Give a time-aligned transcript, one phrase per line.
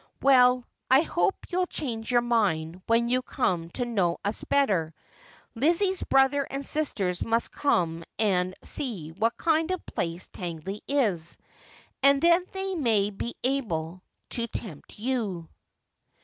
[0.23, 4.95] 'Well, I hope you'll change your mind when you come to know us better.
[5.53, 11.37] Lizzie's brother and sisters must come and see what kind of place Tangley is,
[12.01, 15.47] and then they may be able to tempt you.'